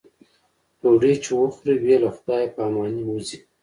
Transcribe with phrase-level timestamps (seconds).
[0.81, 3.37] ډوډۍ چې وخوري بې له خدای په امانۍ وځي.